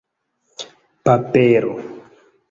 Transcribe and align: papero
papero 1.03 1.73